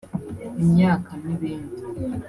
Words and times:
imyaka 0.63 1.11
n’ 1.21 1.25
ibindi 1.35 1.75